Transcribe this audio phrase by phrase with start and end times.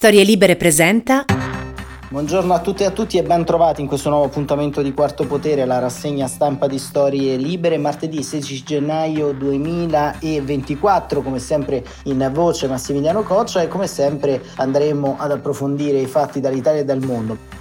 [0.00, 1.26] Storie Libere presenta
[2.08, 5.26] Buongiorno a tutte e a tutti e ben trovati in questo nuovo appuntamento di Quarto
[5.26, 12.66] Potere, la rassegna stampa di Storie Libere, martedì 16 gennaio 2024, come sempre in voce
[12.66, 17.58] Massimiliano Coccia e come sempre andremo ad approfondire i fatti dall'Italia e dal mondo.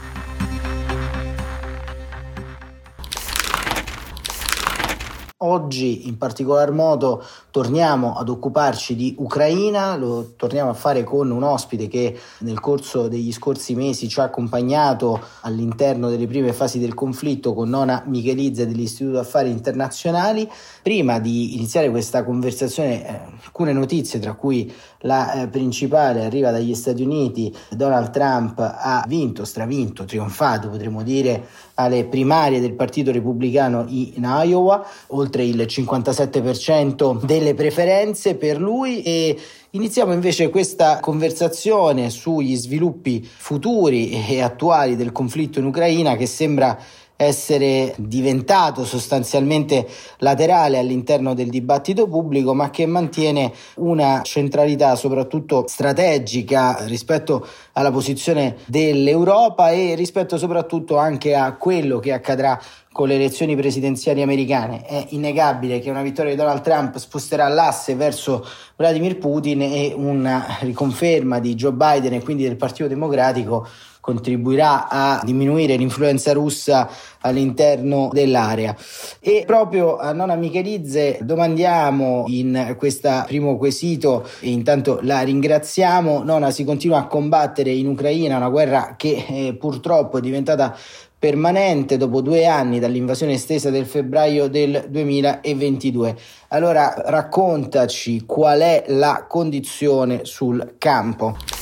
[5.41, 11.43] Oggi in particolar modo torniamo ad occuparci di Ucraina, lo torniamo a fare con un
[11.43, 16.93] ospite che nel corso degli scorsi mesi ci ha accompagnato all'interno delle prime fasi del
[16.93, 20.49] conflitto con Nona Michelizze dell'Istituto Affari Internazionali.
[20.81, 24.71] Prima di iniziare questa conversazione, eh, alcune notizie tra cui
[25.03, 31.47] la eh, principale arriva dagli Stati Uniti, Donald Trump ha vinto, stravinto, trionfato potremmo dire
[31.75, 39.37] alle primarie del Partito Repubblicano in Iowa, oltre il 57% delle preferenze per lui e
[39.71, 46.75] Iniziamo invece questa conversazione sugli sviluppi futuri e attuali del conflitto in Ucraina che sembra
[47.21, 49.85] essere diventato sostanzialmente
[50.19, 58.55] laterale all'interno del dibattito pubblico, ma che mantiene una centralità soprattutto strategica rispetto alla posizione
[58.67, 62.57] dell'Europa e rispetto soprattutto anche a quello che accadrà
[62.89, 64.85] con le elezioni presidenziali americane.
[64.85, 68.45] È innegabile che una vittoria di Donald Trump sposterà l'asse verso
[68.77, 73.67] Vladimir Putin e una riconferma di Joe Biden e quindi del Partito Democratico
[73.99, 76.89] contribuirà a diminuire l'influenza russa
[77.21, 78.75] all'interno dell'area.
[79.19, 86.51] E proprio a Nona Michelizze domandiamo in questo primo quesito, e intanto la ringraziamo, Nona
[86.51, 90.75] si continua a combattere in Ucraina, una guerra che eh, purtroppo è diventata
[91.19, 96.15] permanente dopo due anni dall'invasione estesa del febbraio del 2022.
[96.49, 101.58] Allora raccontaci qual è la condizione sul campo.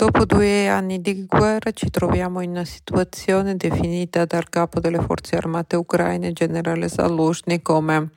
[0.00, 5.36] Dopo due anni di guerra ci troviamo in una situazione definita dal capo delle forze
[5.36, 8.08] armate ucraine, generale Zaluzhny, come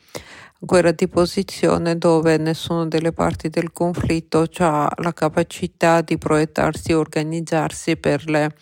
[0.58, 6.96] guerra di posizione dove nessuna delle parti del conflitto ha la capacità di proiettarsi e
[6.96, 8.56] organizzarsi per le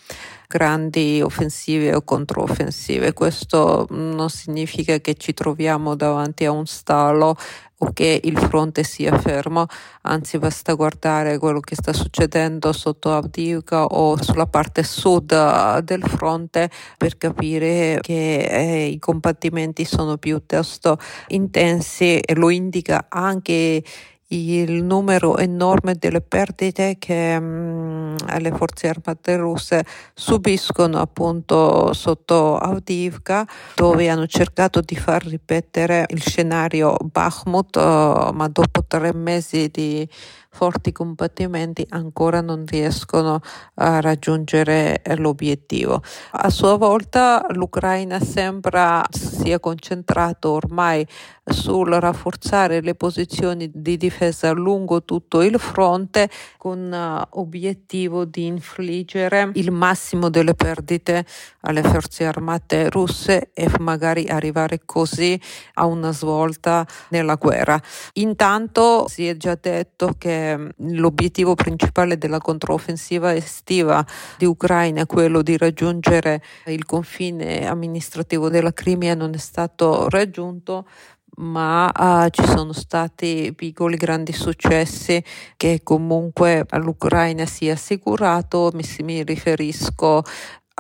[0.48, 3.14] grandi offensive o controffensive.
[3.14, 7.38] Questo non significa che ci troviamo davanti a un stallo
[7.84, 9.66] o che il fronte sia fermo,
[10.04, 16.04] anzi basta guardare quello che sta succedendo sotto Avdiivka o sulla parte sud eh, del
[16.04, 21.00] fronte per capire che eh, i combattimenti sono piuttosto
[21.30, 23.84] intensi e lo indica anche
[24.32, 29.84] il numero enorme delle perdite che mh, mm, le forze armate russe
[30.14, 38.48] subiscono appunto sotto Avdiivka dove hanno cercato di far ripetere il scenario Bakhmut uh, ma
[38.50, 40.08] dopo tre mesi di
[40.54, 43.40] forti combattimenti ancora non riescono
[43.76, 46.02] a raggiungere l'obiettivo.
[46.32, 49.04] A sua volta l'Ucraina sembra
[49.42, 51.06] sia concentrato ormai
[51.44, 59.50] sul rafforzare le posizioni di difesa lungo tutto il fronte con uh, obiettivo di infliggere
[59.56, 61.26] il massimo delle perdite
[61.62, 65.40] alle forze armate russe e magari arrivare così
[65.76, 67.82] a una svolta nella guerra.
[68.14, 74.06] Intanto si è già detto che l'obiettivo principale della controffensiva estiva
[74.38, 80.86] di Ucraina, quello di raggiungere il confine amministrativo della Crimea, non è stato raggiunto
[81.38, 85.24] ma uh, ci sono stati piccoli grandi successi
[85.56, 90.24] che comunque all'Ucraina si è assicurato, mi, mi riferisco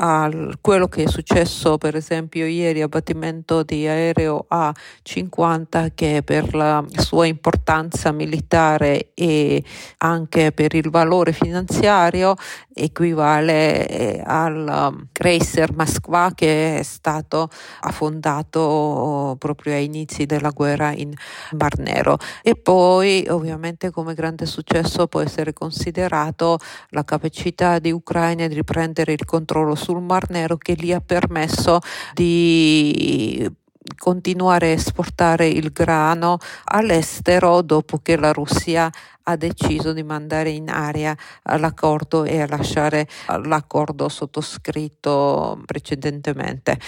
[0.03, 6.83] a quello che è successo per esempio ieri abbattimento di aereo A50 che per la
[6.95, 9.63] sua importanza militare e
[9.98, 12.33] anche per il valore finanziario
[12.74, 17.50] equivale eh, al Chrysler Moskva che è stato
[17.81, 21.13] affondato proprio ai inizi della guerra in
[21.51, 22.18] Mar Nero.
[22.42, 26.57] E poi ovviamente come grande successo può essere considerato
[26.89, 31.80] la capacità di Ucraina di riprendere il controllo sul Mar Nero che gli ha permesso
[32.14, 33.50] di
[33.98, 38.90] continuare a esportare il grano all'estero dopo che la Russia
[39.24, 43.08] ha deciso di mandare in aria l'accordo e a lasciare
[43.44, 46.80] l'accordo sottoscritto precedentemente.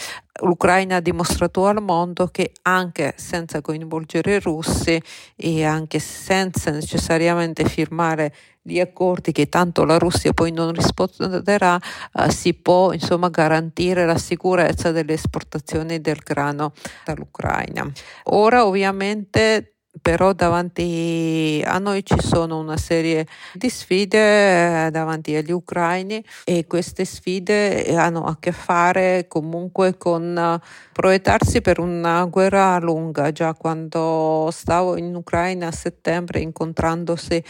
[0.42, 5.00] L'Ucraina ha dimostrato al mondo che anche senza coinvolgere i russi
[5.36, 11.80] e anche senza necessariamente firmare gli accordi che tanto la Russia poi non risponderà,
[12.14, 16.72] eh, si può insomma garantire la sicurezza delle esportazioni del grano
[17.04, 17.92] dall'Ucraina.
[18.26, 25.52] Ora ovviamente però davanti a noi ci sono una serie di sfide eh, davanti agli
[25.52, 30.60] ucraini e queste sfide hanno a che fare comunque con eh,
[30.92, 33.32] proiettarsi per una guerra lunga.
[33.32, 37.44] Già quando stavo in Ucraina a settembre incontrandosi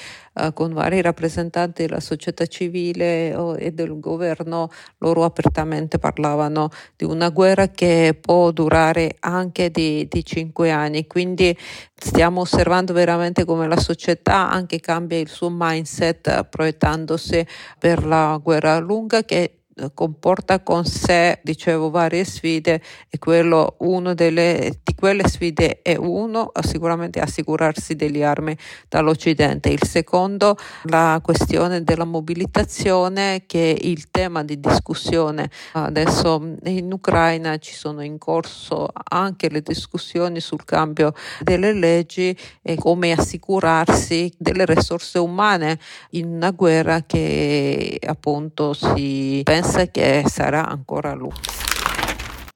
[0.54, 7.68] con vari rappresentanti della società civile e del governo, loro apertamente parlavano di una guerra
[7.68, 11.06] che può durare anche di, di cinque anni.
[11.06, 11.56] Quindi
[11.96, 17.46] stiamo osservando veramente come la società anche cambia il suo mindset proiettandosi
[17.80, 19.63] per la guerra lunga che eh,
[19.94, 26.52] comporta con sé, dicevo, varie sfide e quello, uno delle, di quelle sfide è uno,
[26.62, 28.56] sicuramente assicurarsi degli armi
[28.88, 29.70] dall'Occidente.
[29.70, 35.50] Il secondo, la questione della mobilitazione che è il tema di discussione.
[35.74, 42.76] Adesso in Ucraina ci sono in corso anche le discussioni sul cambio delle leggi e
[42.76, 45.80] come assicurarsi delle risorse umane
[46.12, 51.36] in una guerra che appunto si pensa pensa che sarà ancora lungo.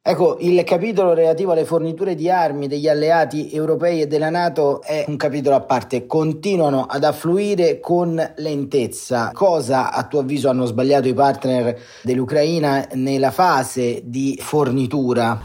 [0.01, 5.03] Ecco, il capitolo relativo alle forniture di armi degli alleati europei e della Nato è
[5.07, 6.05] un capitolo a parte.
[6.05, 9.31] Continuano ad affluire con lentezza.
[9.33, 15.41] Cosa a tuo avviso hanno sbagliato i partner dell'Ucraina nella fase di fornitura?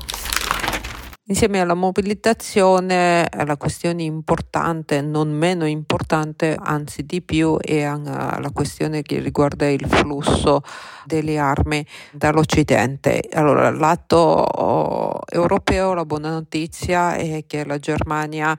[1.33, 9.01] Insieme alla mobilitazione, la questione importante, non meno importante, anzi di più, è la questione
[9.01, 10.61] che riguarda il flusso
[11.07, 13.31] delle armi dall'Occidente.
[13.33, 18.55] Allora, lato oh, europeo, la buona notizia è che la Germania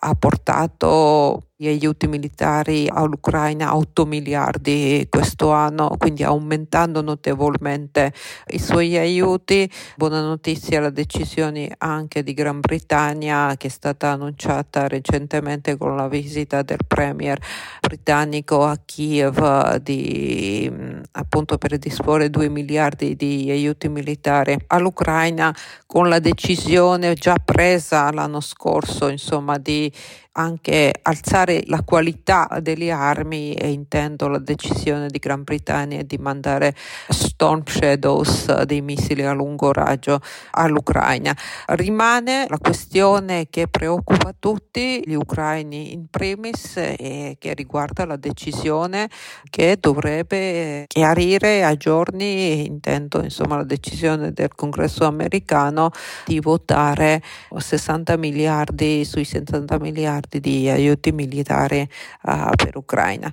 [0.00, 8.12] ha portato gli aiuti militari all'Ucraina 8 miliardi questo anno, quindi aumentando notevolmente
[8.48, 9.70] i suoi aiuti.
[9.94, 16.08] Buona notizia la decisione anche di Gran Bretagna che è stata annunciata recentemente con la
[16.08, 17.38] visita del premier
[17.80, 20.68] britannico a Kiev di
[21.12, 25.54] appunto per disporre 2 miliardi di aiuti militari all'Ucraina
[25.86, 29.92] con la decisione già presa l'anno scorso insomma di des
[30.32, 36.74] anche alzare la qualità delle armi e intendo la decisione di Gran Bretagna di mandare
[37.08, 40.20] Storm Shadows dei missili a lungo raggio
[40.52, 41.36] all'Ucraina.
[41.66, 49.10] Rimane la questione che preoccupa tutti, gli ucraini in primis, e che riguarda la decisione
[49.50, 55.90] che dovrebbe chiarire a giorni, intendo insomma la decisione del congresso americano
[56.24, 57.22] di votare
[57.54, 61.88] 60 miliardi sui 70 miliardi miliardi di aiuti militari
[62.22, 63.30] uh, per l'Ucraina.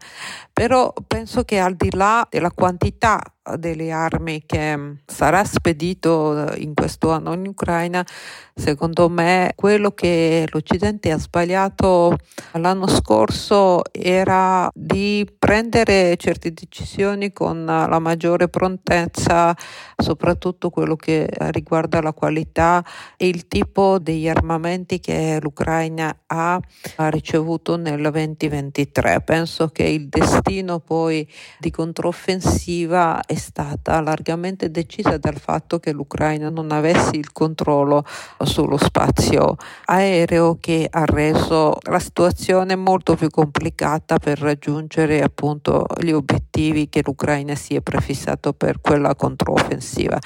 [0.60, 3.22] Però penso che al di là della quantità
[3.58, 8.06] delle armi che sarà spedito in questo anno in Ucraina,
[8.54, 12.16] secondo me quello che l'Occidente ha sbagliato
[12.52, 19.56] l'anno scorso era di prendere certe decisioni con la maggiore prontezza,
[19.98, 22.86] soprattutto quello che riguarda la qualità
[23.18, 26.60] e il tipo degli armamenti che l'Ucraina ha
[27.08, 29.22] ricevuto nel 2023.
[29.22, 30.48] Penso che il destino
[30.84, 31.28] poi
[31.60, 38.04] di controffensiva è stata largamente decisa dal fatto che l'Ucraina non avesse il controllo
[38.44, 46.12] sullo spazio aereo che ha reso la situazione molto più complicata per raggiungere appunto gli
[46.12, 50.18] obiettivi che l'Ucraina si è prefissato per quella controffensiva.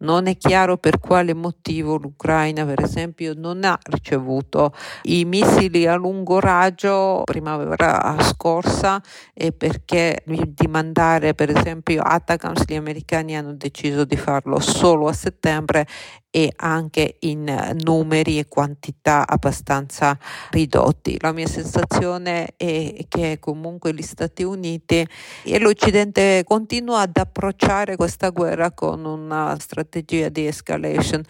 [0.00, 5.94] Non è chiaro per quale motivo l'Ucraina per esempio non ha ricevuto i missili a
[5.94, 13.54] lungo raggio primavera scorsa e per perché di mandare per esempio Atacams gli americani hanno
[13.54, 15.86] deciso di farlo solo a settembre
[16.30, 20.16] e anche in numeri e quantità abbastanza
[20.50, 21.16] ridotti.
[21.20, 25.06] La mia sensazione è che comunque gli Stati Uniti
[25.42, 31.22] e l'Occidente continuano ad approcciare questa guerra con una strategia di escalation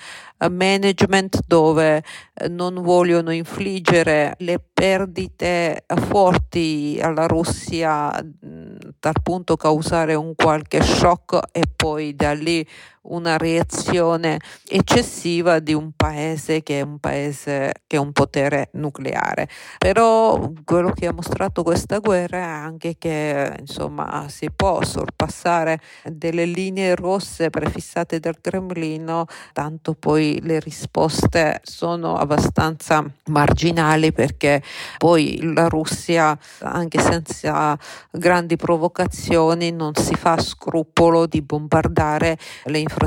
[0.49, 2.03] management dove
[2.35, 11.41] eh, non vogliono infliggere le perdite forti alla Russia dal punto causare un qualche shock
[11.53, 12.67] e poi da lì
[13.03, 14.39] una reazione
[14.69, 19.49] eccessiva di un paese che è un paese che ha un potere nucleare.
[19.79, 26.45] Però quello che ha mostrato questa guerra è anche che insomma si può sorpassare delle
[26.45, 34.63] linee rosse prefissate dal Cremlino, tanto poi le risposte sono abbastanza marginali perché
[34.99, 37.79] poi la Russia anche senza
[38.11, 42.99] grandi provocazioni non si fa scrupolo di bombardare le infrastrutture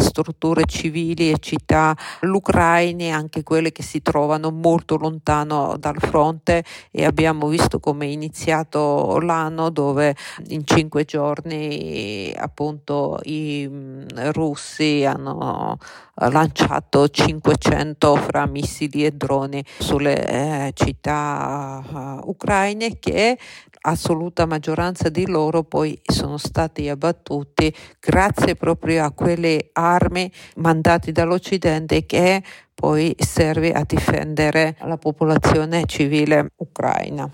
[0.65, 7.05] civili e città l'Ucraina e anche quelle che si trovano molto lontano dal fronte e
[7.05, 10.15] abbiamo visto come è iniziato l'anno dove
[10.47, 15.77] in cinque giorni appunto i mm, russi hanno
[16.15, 21.83] lanciato 500 fra missili e droni sulle eh, città
[22.23, 23.37] uh, ucraine che
[23.85, 32.05] assoluta maggioranza di loro poi sono stati abbattuti grazie proprio a quelle armi mandate dall'Occidente
[32.05, 32.41] che
[32.73, 37.29] poi serve a difendere la popolazione civile ucraina.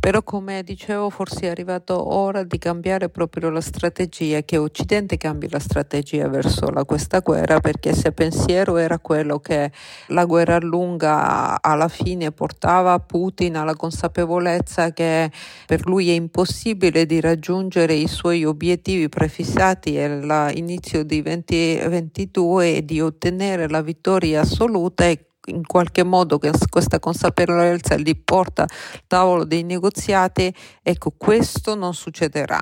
[0.00, 5.48] Però come dicevo forse è arrivato ora di cambiare proprio la strategia, che Occidente cambi
[5.50, 9.70] la strategia verso la, questa guerra, perché se pensiero era quello che
[10.08, 15.30] la guerra lunga alla fine portava Putin alla consapevolezza che
[15.66, 23.00] per lui è impossibile di raggiungere i suoi obiettivi prefissati all'inizio di 2022 e di
[23.00, 28.68] ottenere la vittoria assoluta e in qualche modo questa consapevolezza li porta al
[29.06, 32.60] tavolo dei negoziati, ecco questo non succederà.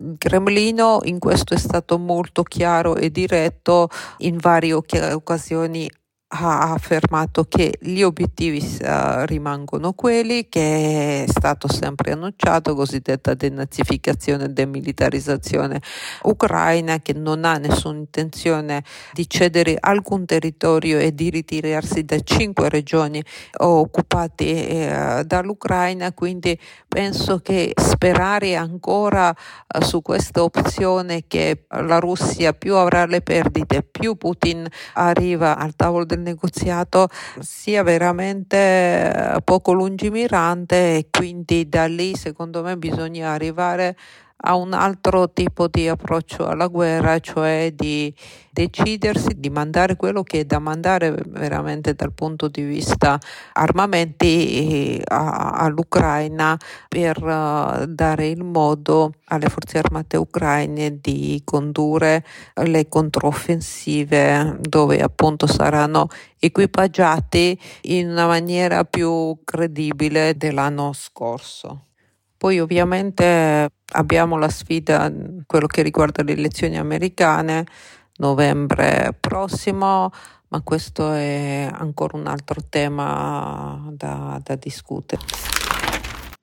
[0.00, 5.90] Il Cremlino in questo è stato molto chiaro e diretto in varie occasioni
[6.34, 14.44] ha affermato che gli obiettivi uh, rimangono quelli che è stato sempre annunciato, cosiddetta denazificazione
[14.44, 15.82] e demilitarizzazione
[16.22, 22.70] ucraina, che non ha nessuna intenzione di cedere alcun territorio e di ritirarsi da cinque
[22.70, 23.22] regioni
[23.58, 26.58] occupate eh, dall'Ucraina, quindi
[26.88, 33.82] penso che sperare ancora uh, su questa opzione che la Russia più avrà le perdite,
[33.82, 37.08] più Putin arriva al tavolo del negoziato
[37.40, 43.96] sia veramente eh, poco lungimirante e quindi da lì secondo me bisogna arrivare
[44.44, 48.14] a un altro tipo di approccio alla guerra, cioè di
[48.50, 53.18] decidersi di mandare quello che è da mandare veramente dal punto di vista
[53.54, 56.58] armamenti eh, all'Ucraina
[56.88, 65.46] per eh, dare il modo alle forze armate ucraine di condurre le controffensive dove appunto
[65.46, 66.08] saranno
[66.38, 71.86] equipaggiati in una maniera più credibile dell'anno scorso.
[72.36, 75.10] Poi ovviamente abbiamo la sfida,
[75.46, 77.66] quello che riguarda le elezioni americane,
[78.16, 80.10] novembre prossimo,
[80.48, 85.51] ma questo è ancora un altro tema da, da discutere.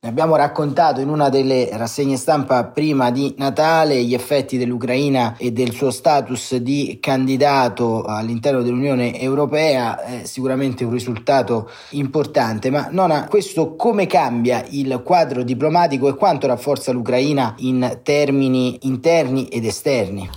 [0.01, 5.51] Ne abbiamo raccontato in una delle rassegne stampa prima di Natale gli effetti dell'Ucraina e
[5.51, 13.25] del suo status di candidato all'interno dell'Unione Europea, è sicuramente un risultato importante, ma Nona,
[13.25, 20.29] questo come cambia il quadro diplomatico e quanto rafforza l'Ucraina in termini interni ed esterni?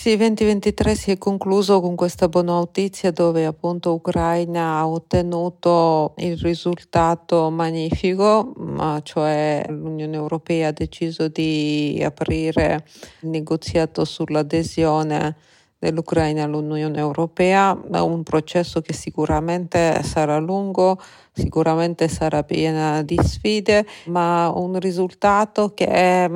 [0.00, 6.38] Sì, 2023 si è concluso con questa buona notizia dove appunto Ucraina ha ottenuto il
[6.38, 8.54] risultato magnifico,
[9.02, 12.86] cioè l'Unione Europea ha deciso di aprire
[13.20, 15.36] il negoziato sull'adesione
[15.78, 20.98] dell'Ucraina all'Unione Europea, un processo che sicuramente sarà lungo,
[21.30, 26.30] sicuramente sarà pieno di sfide, ma un risultato che è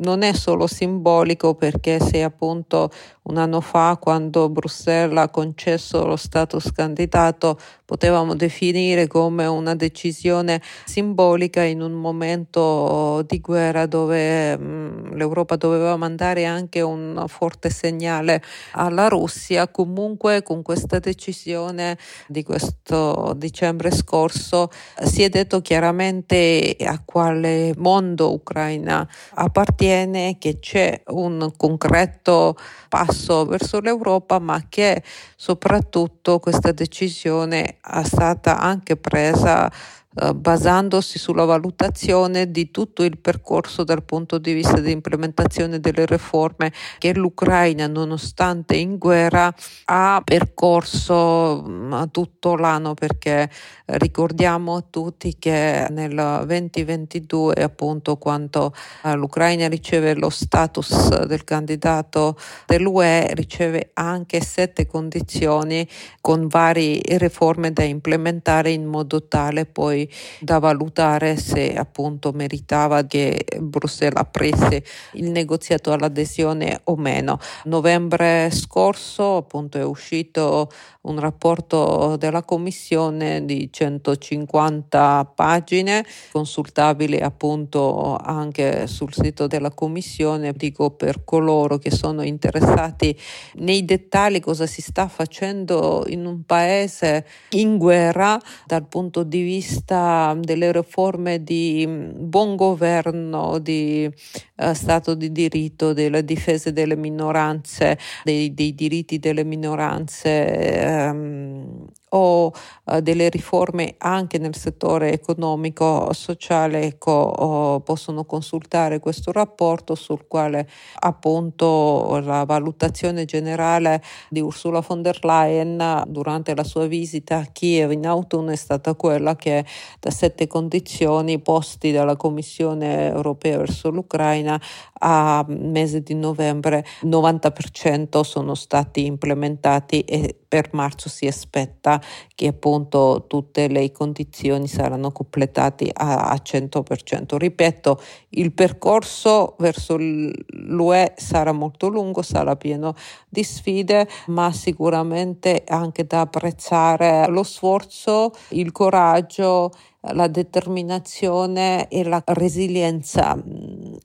[0.00, 2.90] non è solo simbolico perché se appunto
[3.22, 7.58] un anno fa quando Bruxelles ha concesso lo status candidato
[7.90, 15.96] potevamo definire come una decisione simbolica in un momento di guerra dove mm, l'Europa doveva
[15.96, 18.40] mandare anche un forte segnale
[18.74, 19.66] alla Russia.
[19.66, 24.70] Comunque con questa decisione di questo dicembre scorso
[25.02, 29.04] si è detto chiaramente a quale mondo Ucraina
[29.34, 32.56] appartiene, che c'è un concreto
[32.88, 35.02] passo verso l'Europa, ma che
[35.34, 39.70] soprattutto questa decisione è stata anche presa
[40.12, 46.04] eh, basandosi sulla valutazione di tutto il percorso dal punto di vista di implementazione delle
[46.04, 53.48] riforme che l'Ucraina, nonostante in guerra, ha percorso mm, tutto l'anno perché
[53.84, 56.14] ricordiamo a tutti che nel
[56.44, 58.74] 2022 appunto quando
[59.04, 62.36] eh, l'Ucraina riceve lo status del candidato
[62.66, 65.86] dell'UE riceve anche sette condizioni
[66.20, 69.99] con varie riforme da implementare in modo tale poi
[70.38, 77.38] da valutare se appunto meritava che Bruxelles aprisse il negoziato all'adesione o meno.
[77.64, 80.70] Novembre scorso appunto è uscito
[81.02, 90.90] un rapporto della Commissione di 150 pagine, consultabile appunto anche sul sito della Commissione, dico
[90.90, 93.18] per coloro che sono interessati
[93.54, 99.89] nei dettagli cosa si sta facendo in un paese in guerra dal punto di vista
[99.90, 104.08] delle riforme di buon governo, di
[104.56, 112.52] uh, Stato di diritto, della difesa delle minoranze, dei, dei diritti delle minoranze ehm, o
[112.86, 120.68] eh, delle riforme anche nel settore economico, sociale, ecco, possono consultare questo rapporto sul quale
[121.00, 127.92] appunto la valutazione generale di Ursula von der Leyen durante la sua visita a Kiev
[127.92, 129.64] in autunno è stata quella che
[129.98, 134.60] da sette condizioni posti dalla Commissione europea verso l'Ucraina
[135.02, 141.99] a mese di novembre 90% sono stati implementati e per marzo si aspetta
[142.34, 147.36] che appunto tutte le condizioni saranno completate a, a 100%.
[147.36, 152.94] Ripeto, il percorso verso l'UE sarà molto lungo, sarà pieno
[153.28, 162.22] di sfide, ma sicuramente anche da apprezzare lo sforzo, il coraggio la determinazione e la
[162.26, 163.36] resilienza.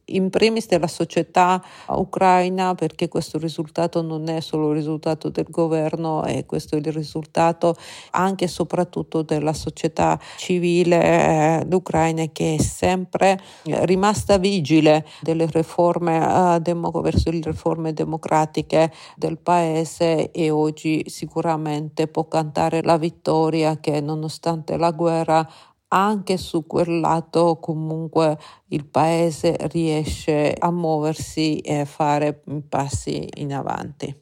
[0.06, 6.26] In primis della società ucraina perché questo risultato non è solo il risultato del governo
[6.26, 7.76] e questo è il risultato
[8.12, 16.18] anche e soprattutto della società civile eh, ucraina che è sempre rimasta vigile delle riforme
[16.18, 24.02] eh, verso le riforme democratiche del paese e oggi sicuramente può cantare la vittoria che
[24.02, 25.48] nonostante la guerra
[25.90, 28.38] anche su quel lato comunque
[28.70, 34.16] il paese riesce a muoversi e fare passi in avanti.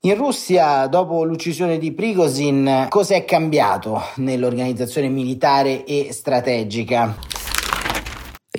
[0.00, 7.35] In Russia, dopo l'uccisione di Prigozhin, cosa è cambiato nell'organizzazione militare e strategica?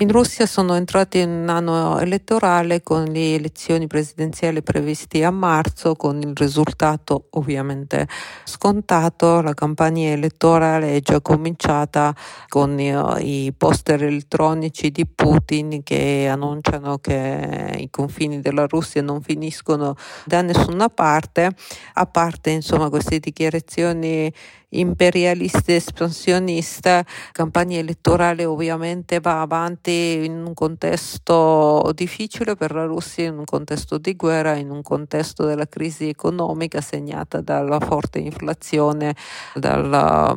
[0.00, 5.96] In Russia sono entrati in un anno elettorale con le elezioni presidenziali previste a marzo,
[5.96, 8.06] con il risultato ovviamente
[8.44, 9.40] scontato.
[9.40, 12.14] La campagna elettorale è già cominciata
[12.46, 19.96] con i poster elettronici di Putin che annunciano che i confini della Russia non finiscono
[20.24, 21.50] da nessuna parte,
[21.94, 24.32] a parte insomma queste dichiarazioni
[24.70, 33.38] imperialista espansionista, campagna elettorale ovviamente va avanti in un contesto difficile per la Russia, in
[33.38, 39.14] un contesto di guerra, in un contesto della crisi economica segnata dalla forte inflazione,
[39.54, 40.36] dalla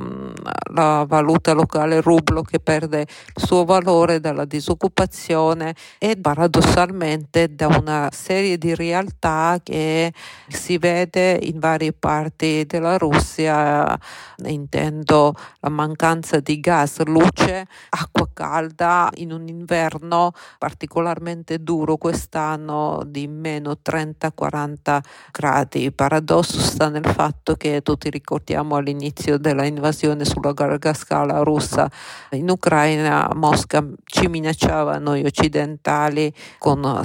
[0.74, 8.58] valuta locale rublo che perde il suo valore, dalla disoccupazione e paradossalmente da una serie
[8.58, 10.14] di realtà che
[10.48, 14.00] si vede in varie parti della Russia
[14.46, 23.28] intendo la mancanza di gas, luce, acqua calda in un inverno particolarmente duro quest'anno di
[23.28, 25.00] meno 30-40
[25.32, 25.84] gradi.
[25.84, 31.90] Il paradosso sta nel fatto che tutti ricordiamo all'inizio della invasione sulla larga scala russa
[32.32, 37.02] in Ucraina, Mosca ci minacciava noi occidentali con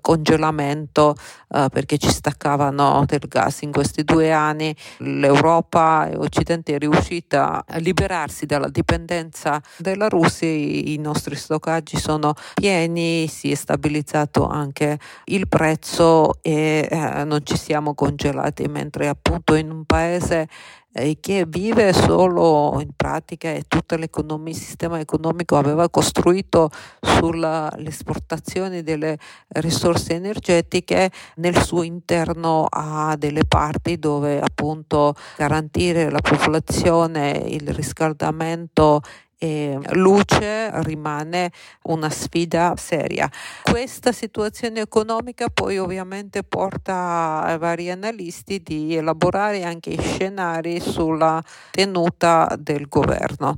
[0.00, 1.14] congelamento
[1.48, 4.74] uh, perché ci staccavano del gas in questi due anni.
[4.98, 6.16] L'Europa e
[6.52, 13.50] Occidente è riuscita a liberarsi dalla dipendenza della Russia, i nostri stoccaggi sono pieni, si
[13.50, 19.84] è stabilizzato anche il prezzo e eh, non ci siamo congelati, mentre appunto in un
[19.84, 20.48] paese
[20.92, 24.08] eh, che vive solo in pratica e tutto il
[24.54, 34.40] sistema economico aveva costruito sull'esportazione delle risorse energetiche nel suo interno ha delle parti dove
[34.40, 39.00] appunto garantire la popolazione il riscaldamento
[39.42, 41.50] e luce rimane
[41.86, 43.28] una sfida seria.
[43.64, 52.54] Questa situazione economica poi ovviamente porta ai vari analisti di elaborare anche scenari sulla tenuta
[52.56, 53.56] del governo.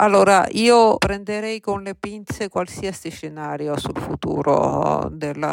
[0.00, 5.44] Allora, io prenderei con le pinze qualsiasi scenario sul futuro del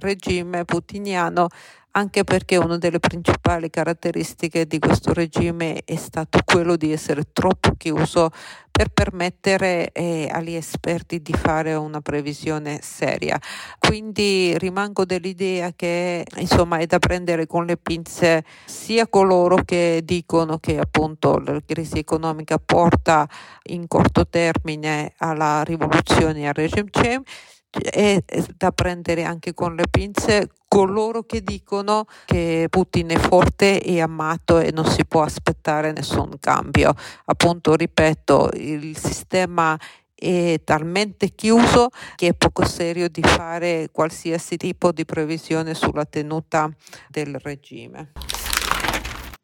[0.00, 1.48] regime putiniano
[1.96, 7.74] anche perché una delle principali caratteristiche di questo regime è stato quello di essere troppo
[7.76, 8.30] chiuso
[8.70, 13.38] per permettere eh, agli esperti di fare una previsione seria.
[13.78, 20.58] Quindi rimango dell'idea che insomma è da prendere con le pinze sia coloro che dicono
[20.58, 23.28] che appunto la crisi economica porta
[23.68, 27.30] in corto termine alla rivoluzione al regime change
[27.70, 28.22] è
[28.56, 34.58] da prendere anche con le pinze coloro che dicono che Putin è forte e amato
[34.58, 36.92] e non si può aspettare nessun cambio.
[37.26, 39.78] Appunto, ripeto, il sistema
[40.12, 46.68] è talmente chiuso che è poco serio di fare qualsiasi tipo di previsione sulla tenuta
[47.08, 48.10] del regime.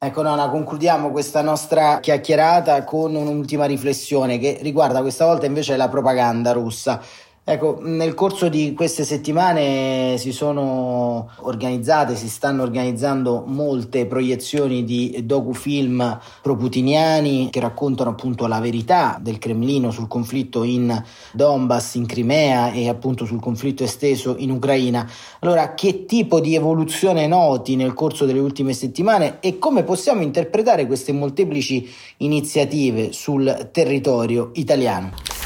[0.02, 5.88] Ecco Nona, concludiamo questa nostra chiacchierata con un'ultima riflessione che riguarda questa volta invece la
[5.88, 7.00] propaganda russa.
[7.42, 15.22] Ecco, nel corso di queste settimane si sono organizzate, si stanno organizzando molte proiezioni di
[15.24, 22.72] docufilm pro-putiniani che raccontano appunto la verità del Cremlino sul conflitto in Donbass, in Crimea
[22.72, 25.10] e appunto sul conflitto esteso in Ucraina.
[25.40, 30.86] Allora, che tipo di evoluzione noti nel corso delle ultime settimane e come possiamo interpretare
[30.86, 35.39] queste molteplici iniziative sul territorio italiano?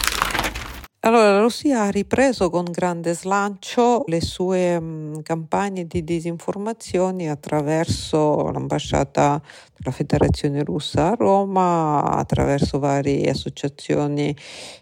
[1.07, 8.51] Allora, la Russia ha ripreso con grande slancio le sue mh, campagne di disinformazione attraverso
[8.51, 9.39] l'ambasciata
[9.77, 14.35] della Federazione Russa a Roma, attraverso varie associazioni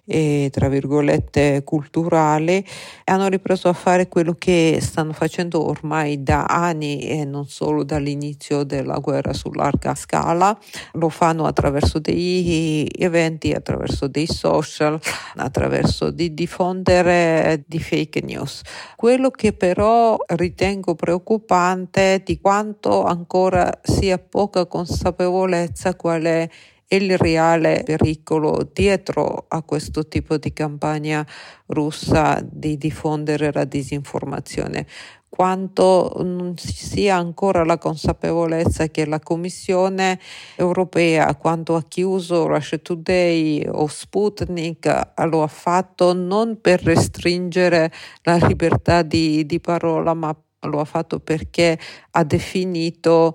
[0.05, 2.65] e, tra virgolette, culturali,
[3.07, 8.63] hanno ripreso a fare quello che stanno facendo ormai da anni e non solo dall'inizio
[8.63, 10.57] della guerra su larga scala.
[10.93, 15.01] Lo fanno attraverso dei eventi, attraverso dei social,
[15.35, 18.63] attraverso di diffondere di fake news.
[18.97, 26.49] Quello che però ritengo preoccupante è di quanto ancora sia poca consapevolezza qual è
[26.89, 31.27] il reale pericolo dietro a questo tipo di campagna
[31.67, 34.87] russa di diffondere la disinformazione
[35.35, 40.21] quanto non ci sia ancora la consapevolezza che la Commissione
[40.57, 47.91] europea, quando ha chiuso Russia Today o Sputnik, lo ha fatto non per restringere
[48.25, 51.79] la libertà di, di parola, ma lo ha fatto perché
[52.11, 53.35] ha definito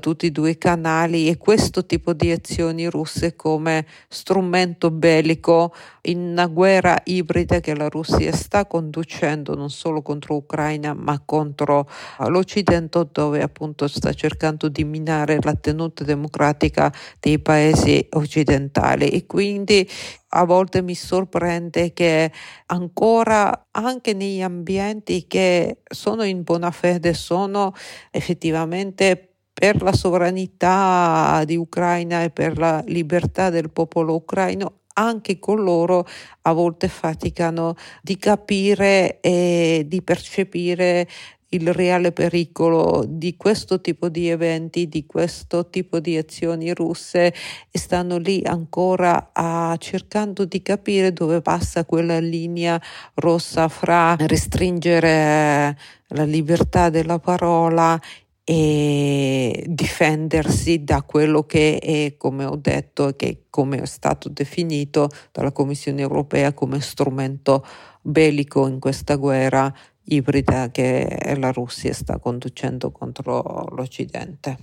[0.00, 6.18] tutti e due i canali e questo tipo di azioni russe come strumento bellico in
[6.18, 11.88] una guerra ibrida che la Russia sta conducendo non solo contro l'Ucraina ma contro
[12.28, 19.08] l'Occidente dove appunto sta cercando di minare la tenuta democratica dei paesi occidentali.
[19.08, 19.88] E quindi
[20.28, 22.30] a volte mi sorprende che
[22.66, 27.72] ancora anche negli ambienti che sono in buona fede sono
[28.10, 35.62] effettivamente per la sovranità di Ucraina e per la libertà del popolo ucraino anche con
[35.62, 36.06] loro
[36.42, 41.08] a volte faticano di capire e di percepire
[41.54, 47.32] il reale pericolo di questo tipo di eventi, di questo tipo di azioni russe
[47.70, 52.80] e stanno lì ancora a, cercando di capire dove passa quella linea
[53.14, 58.00] rossa fra restringere la libertà della parola
[58.44, 65.52] e difendersi da quello che è, come ho detto, che come è stato definito dalla
[65.52, 67.64] Commissione europea come strumento
[68.02, 69.72] bellico in questa guerra
[70.04, 74.58] ibrida che la Russia sta conducendo contro l'Occidente.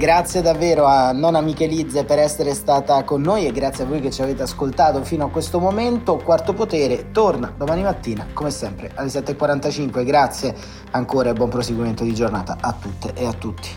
[0.00, 4.10] Grazie davvero a Nona Michelizze per essere stata con noi e grazie a voi che
[4.10, 6.16] ci avete ascoltato fino a questo momento.
[6.16, 10.02] Quarto Potere torna domani mattina, come sempre, alle 7.45.
[10.02, 10.56] Grazie
[10.92, 13.68] ancora e buon proseguimento di giornata a tutte e a tutti.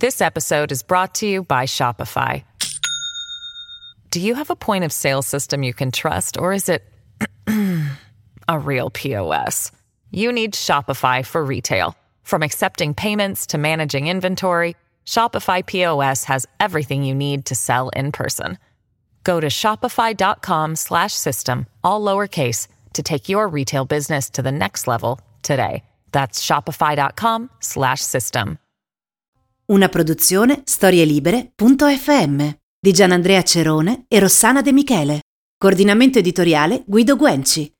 [0.00, 2.42] This episode is brought to you by Shopify.
[4.10, 6.82] Do you have a point of sale system you can trust, or is it
[8.48, 9.70] a real POS?
[10.10, 11.94] You need Shopify for retail.
[12.22, 14.74] From accepting payments to managing inventory,
[15.06, 18.58] Shopify POS has everything you need to sell in person.
[19.22, 25.82] Go to shopify.com/system all lowercase to take your retail business to the next level today.
[26.10, 28.58] That's shopify.com/system.
[29.66, 35.20] Una produzione storielibere.fm di Gianandrea Cerone e Rossana De Michele.
[35.56, 37.74] Coordinamento editoriale Guido Guenci.